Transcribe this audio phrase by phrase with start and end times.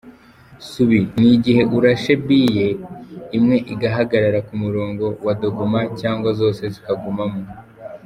[0.69, 2.67] Subi: ni igihe urashe biye,
[3.37, 7.41] imwe igahagarara ku murongo wa dogoma cyangwa zose zikagumamo.